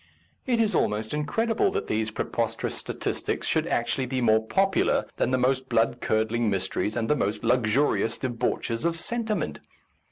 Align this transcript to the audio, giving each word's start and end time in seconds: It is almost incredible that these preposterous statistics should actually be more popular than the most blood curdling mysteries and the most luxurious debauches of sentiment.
It 0.47 0.59
is 0.59 0.73
almost 0.73 1.13
incredible 1.13 1.69
that 1.73 1.85
these 1.85 2.09
preposterous 2.09 2.73
statistics 2.73 3.45
should 3.45 3.67
actually 3.67 4.07
be 4.07 4.19
more 4.19 4.43
popular 4.43 5.05
than 5.17 5.29
the 5.29 5.37
most 5.37 5.69
blood 5.69 6.01
curdling 6.01 6.49
mysteries 6.49 6.95
and 6.95 7.07
the 7.07 7.15
most 7.15 7.43
luxurious 7.43 8.17
debauches 8.17 8.83
of 8.83 8.95
sentiment. 8.95 9.59